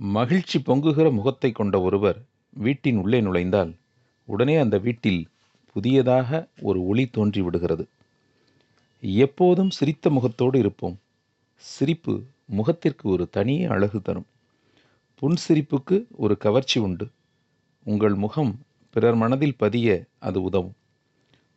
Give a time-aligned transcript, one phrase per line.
[0.00, 3.74] மகிழ்ச்சி பொங்குகிற முகத்தை கொண்ட ஒருவர் வீட்டின் உள்ளே நுழைந்தால்
[4.24, 5.28] உடனே அந்த வீட்டில்
[5.72, 7.88] புதியதாக ஒரு ஒளி தோன்றி விடுகிறது
[9.00, 10.98] எப்போதும் சிரித்த முகத்தோடு இருப்போம்.
[11.56, 14.26] சிரிப்பு முகத்திற்கு ஒரு தனி அழகு தரும்.
[15.22, 17.08] புன்சிரிப்புக்கு ஒரு கவர்ச்சி உண்டு.
[17.84, 18.58] உங்கள் முகம்
[18.90, 20.74] பிறர் மனதில் பதிய அது உதவும்.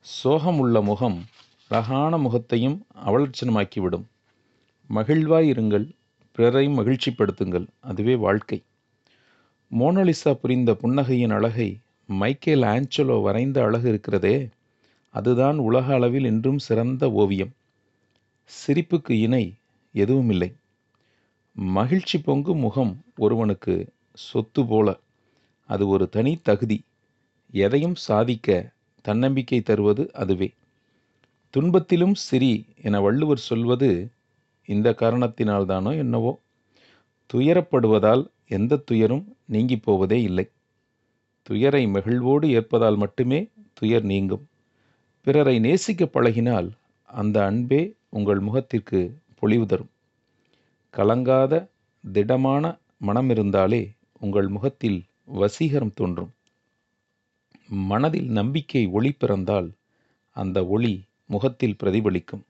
[0.00, 1.24] சோகம் உள்ள முகம்
[1.68, 4.04] அழகான முகத்தையும் அவலட்சணமாக்கிவிடும்.
[4.94, 5.90] மகிழ்வாய் இருங்கள்.
[6.32, 7.66] பிறரையும் மகிழ்ச்சிப்படுத்துங்கள்.
[7.80, 8.58] அதுவே வாழ்க்கை.
[9.70, 11.68] மோனலிசா புரிந்த புன்னகையின் அழகை
[12.08, 14.48] மைக்கேல் ஆஞ்சலோ வரைந்த அழகு இருக்கிறதே
[15.14, 17.52] அதுதான் உலக அளவில் இன்றும் சிறந்த ஓவியம்.
[18.50, 19.44] சிரிப்புக்கு இணை
[19.94, 20.50] எதுவும் இல்லை
[21.56, 23.74] மகிழ்ச்சி பொங்கும் முகம் ஒருவனுக்கு
[24.14, 24.88] சொத்து போல.
[25.68, 26.78] அது ஒரு தனி தகுதி.
[27.54, 28.48] எதையும் சாதிக்க
[29.04, 30.48] தன்னம்பிக்கை தருவது அதுவே.
[31.54, 33.90] துன்பத்திலும் சிரி என வள்ளுவர் சொல்வது
[34.64, 36.40] இந்த காரணத்தினால்தானோ என்னவோ?
[37.34, 40.50] துயரப்படுவதால் எந்த துயரும் நீங்கி போவதே இல்லை.
[41.42, 44.48] துயரை மகிழ்வோடு ஏற்பதால் மட்டுமே துயர் நீங்கும்.
[45.20, 46.70] பிறரை நேசிக்க பழகினால்
[47.04, 49.90] அந்த அன்பே உங்கள் முகத்திற்கு பொழிவு தரும்.
[50.94, 51.68] கலங்காத
[52.12, 56.32] திடமான மனம் இருந்தாலே உங்கள் முகத்தில் வசீகரம் தோன்றும்.
[57.68, 59.72] மனதில் நம்பிக்கை ஒளி பிறந்தால்
[60.30, 62.42] அந்த ஒளி முகத்தில் பிரதிபலிக்கும்.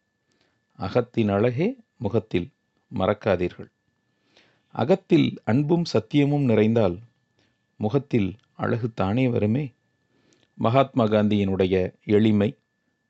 [0.78, 2.48] அகத்தின் அழகே முகத்தில்
[2.92, 3.70] மறக்காதீர்கள்.
[4.74, 6.96] அகத்தில் அன்பும் சத்தியமும் நிறைந்தால்
[7.76, 9.64] முகத்தில் அழகு தானே வருமே?
[10.58, 11.74] மகாத்மா காந்தியினுடைய
[12.06, 12.50] எளிமை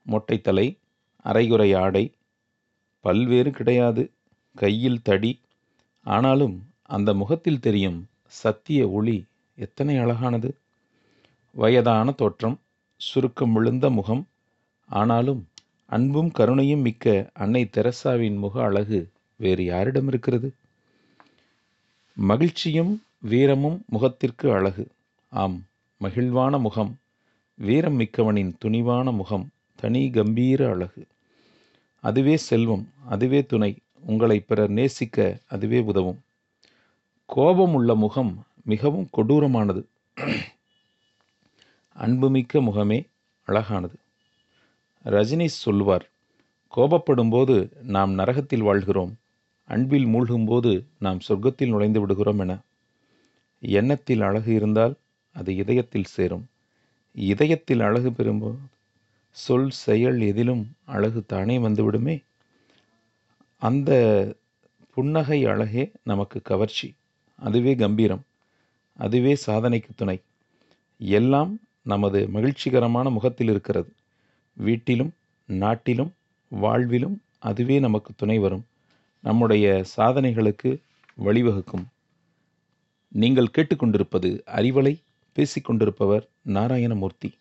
[0.07, 0.67] மொட்டைத்தலை
[1.25, 2.05] அரைகுறை ஆடை
[3.05, 4.05] பல்வேறு கிடையாது.
[4.57, 5.33] கையில் தடி
[6.07, 6.57] ஆனாலும்
[6.87, 8.01] அந்த முகத்தில் தெரியும்
[8.41, 9.17] சத்திய ஒளி
[9.59, 10.51] எத்தனை அழகானது.
[11.57, 12.57] வயதான தோற்றம்
[13.01, 14.23] சுருக்கம் விழுந்த முகம்
[14.89, 15.41] ஆனாலும்
[15.93, 18.99] அன்பும் கருணையும் மிக்க அன்னை தெரசாவின் முக அழகு
[19.37, 20.49] வேறு யாரிடம் இருக்கிறது?
[22.15, 24.85] மகிழ்ச்சியும் வீரமும் முகத்திற்கு அழகு.
[25.29, 25.59] ஆம்
[26.01, 26.93] மகிழ்வான முகம்
[27.55, 31.07] வீரம் மிக்கவனின் துணிவான முகம் தனி கம்பீர அழகு.
[32.01, 33.77] அதுவே செல்வம் அதுவே துணை
[34.07, 36.21] உங்களை பிறர் நேசிக்க அதுவே உதவும்.
[37.27, 39.83] கோபம் உள்ள முகம் மிகவும் கொடூரமானது.
[41.95, 43.07] அன்புமிக்க முகமே
[43.49, 43.97] அழகானது.
[45.05, 46.11] ரஜினி சொல்வார்
[46.77, 49.17] கோபப்படும்போது நாம் நரகத்தில் வாழ்கிறோம்
[49.65, 52.59] அன்பில் மூழ்கும்போது நாம் சொர்க்கத்தில் நுழைந்து விடுகிறோம் என.
[53.61, 54.95] எண்ணத்தில் அழகு இருந்தால்
[55.33, 56.47] அது இதயத்தில் சேரும்.
[57.15, 58.59] இதயத்தில் அழகு பெறும்போது
[59.31, 62.23] சொல் செயல் எதிலும் அழகு தானே வந்துவிடுமே?
[63.59, 63.91] அந்த
[64.95, 66.95] புன்னகை அழகே நமக்கு கவர்ச்சி.
[67.37, 68.23] அதுவே கம்பீரம்.
[68.99, 70.21] அதுவே சாதனைக்கு துணை.
[70.99, 73.93] எல்லாம் நமது மகிழ்ச்சிகரமான முகத்தில் இருக்கிறது.
[74.53, 75.13] வீட்டிலும்
[75.47, 76.13] நாட்டிலும்
[76.63, 78.65] வாழ்விலும் அதுவே நமக்கு துணை வரும்.
[79.23, 80.79] நம்முடைய சாதனைகளுக்கு
[81.25, 81.85] வழிவகுக்கும்.
[83.09, 85.01] நீங்கள் கேட்டுக்கொண்டிருப்பது அறிவலை
[85.37, 87.33] பேசிக்கொண்டிருப்பவர் நாராயணமூர்த்தி.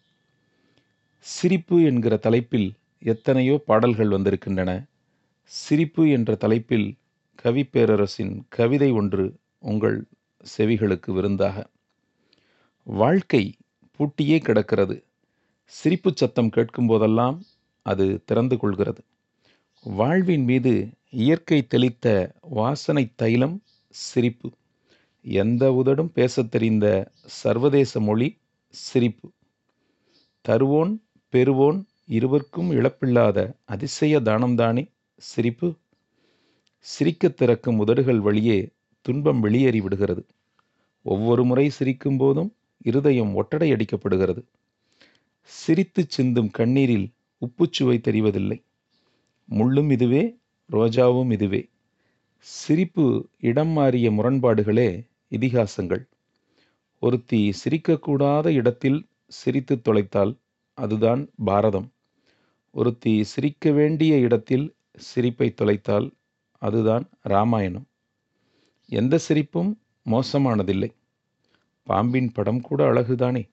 [1.20, 4.84] சிரிப்பு என்கிற தலைப்பில் எத்தனையோ பாடல்கள் வந்திருக்கின்றன.
[5.44, 6.96] சிரிப்பு என்ற தலைப்பில்
[7.36, 10.04] கவி பேரரசின் கவிதை ஒன்று உங்கள்
[10.58, 11.68] செவிகளுக்கு விருந்தாக.
[12.84, 13.56] வாழ்க்கை
[13.96, 15.04] பூட்டியே கிடக்கிறது.
[15.72, 17.44] சிரிப்பு சத்தம் கேட்கும் போதெல்லாம்
[17.82, 19.04] அது திறந்து கொள்கிறது.
[19.84, 24.52] வாழ்வின் மீது இயற்கை தெளித்த வாசனை தைலம் சிரிப்பு.
[25.22, 28.38] எந்த உதடும் பேசத் தெரிந்த சர்வதேச மொழி
[28.70, 29.32] சிரிப்பு.
[30.50, 30.98] தருவோன்
[31.32, 35.74] பெறுவோன் இருவர்க்கும் இழப்பில்லாத அதிசய தானம்தானே சிரிப்பு.
[36.80, 38.70] சிரிக்கத் திறக்கும் உதடுகள் வழியே
[39.02, 40.26] துன்பம் வெளியேறி விடுகிறது.
[41.02, 44.44] ஒவ்வொரு முறை சிரிக்கும் போதும் இருதயம் ஒட்டடை அடிக்கப்படுகிறது.
[45.42, 47.12] சிரித்து சிந்தும் கண்ணீரில்
[47.42, 48.64] உப்புச்சுவை தெரிவதில்லை.
[49.50, 50.38] முள்ளும் இதுவே
[50.72, 51.70] ரோஜாவும் இதுவே.
[52.38, 56.08] சிரிப்பு இடம் மாறிய முரண்பாடுகளே இதிகாசங்கள்.
[57.00, 60.36] ஒருத்தி சிரிக்கக்கூடாத இடத்தில் சிரித்து தொலைத்தால்
[60.74, 61.92] அதுதான் பாரதம்.
[62.72, 66.12] ஒருத்தி சிரிக்க வேண்டிய இடத்தில் சிரிப்பை தொலைத்தால்
[66.58, 67.86] அதுதான் ராமாயணம்.
[68.86, 70.92] எந்த சிரிப்பும் மோசமானதில்லை.
[71.84, 73.50] பாம்பின் படம் கூட அழகுதானே.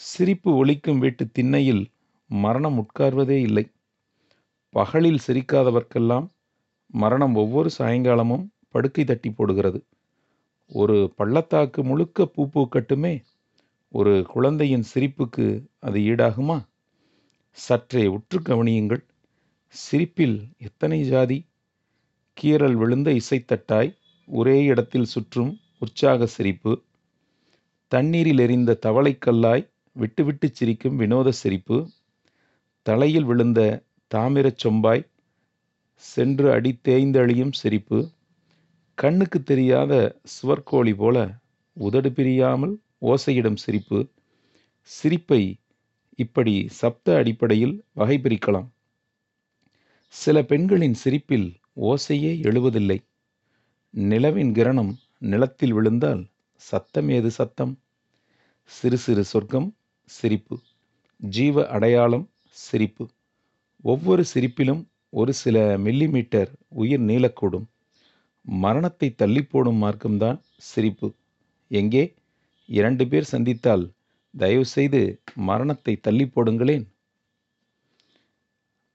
[0.00, 1.90] சிரிப்பு ஒலிக்கும் வீட்டு திண்ணையில்
[2.28, 3.70] மரணம் உட்கார்வதே இல்லை.
[4.70, 6.26] பகலில் சிரிக்காதவர்க்கெல்லாம்
[6.86, 9.84] மரணம் ஒவ்வொரு சாயங்காலமும் படுக்கை தட்டி போடுகிறது.
[10.66, 13.24] ஒரு பள்ளத்தாக்கு முழுக்க பூ பூக்கட்டுமே
[13.88, 15.46] ஒரு குழந்தையின் சிரிப்புக்கு
[15.78, 16.58] அது ஈடாகுமா?
[17.50, 19.04] சற்றே உற்று கவனியுங்கள்.
[19.66, 21.46] சிரிப்பில் எத்தனை ஜாதி?
[22.42, 23.96] கீறல் விழுந்த இசைத்தட்டாய்
[24.26, 26.82] ஒரே இடத்தில் சுற்றும் உற்சாக சிரிப்பு.
[27.88, 31.90] தண்ணீரில் எரிந்த தவளைக்கல்லாய் விட்டுவிட்டு சிரிக்கும் வினோத சிரிப்பு
[32.82, 35.04] தலையில் விழுந்த தாமிரச் சொம்பாய்
[35.96, 38.10] சென்று அடி தேய்ந்தழியும் சிரிப்பு
[38.94, 41.40] கண்ணுக்கு தெரியாத சுவர்கோழி போல
[41.72, 44.08] உதடு பிரியாமல் ஓசையிடும் சிரிப்பு
[44.82, 45.58] சிரிப்பை
[46.14, 48.68] இப்படி சப்த அடிப்படையில் வகை பிரிக்கலாம்
[50.14, 52.98] சில பெண்களின் சிரிப்பில் ஓசையே எழுவதில்லை.
[53.94, 56.22] நிலவின் கிரணம் நிலத்தில் விழுந்தால்
[56.56, 57.72] சத்தம் ஏது சத்தம்?
[58.70, 59.77] சிறு சிறு சொர்க்கம்
[60.08, 60.56] சிரிப்பு.
[61.16, 63.04] ஜீவ அடையாளம் சிரிப்பு.
[63.84, 67.66] ஒவ்வொரு சிரிப்பிலும் ஒரு சில மில்லிமீட்டர் உயிர் நீளக்கூடும்.
[68.42, 71.08] மரணத்தை தள்ளி போடும் மார்க்கம்தான் சிரிப்பு.
[71.70, 72.14] எங்கே?
[72.68, 73.84] இரண்டு பேர் சந்தித்தால்
[74.34, 75.00] தயவு செய்து
[75.34, 76.86] மரணத்தை தள்ளி போடுங்களேன்.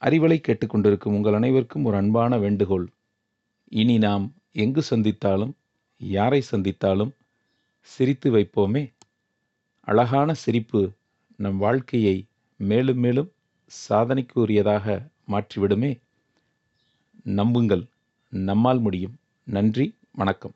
[0.01, 2.87] அறிவலை கேட்டுக்கொண்டிருக்கும் உங்கள் அனைவருக்கும் ஒரு அன்பான வேண்டுகோள்.
[3.71, 5.53] இனி நாம் எங்கு சந்தித்தாலும்
[5.97, 7.13] யாரை சந்தித்தாலும்
[7.87, 8.83] சிரித்து வைப்போமே.
[9.87, 10.81] அழகான சிரிப்பு
[11.37, 12.25] நம் வாழ்க்கையை
[12.59, 13.31] மேலும் மேலும்
[13.89, 15.91] சாதனைக்கு உரியதாக மாற்றிவிடுமே.
[17.23, 17.83] நம்புங்கள்.
[18.29, 19.15] நம்மால் முடியும்.
[19.47, 19.95] நன்றி.
[20.11, 20.55] வணக்கம்.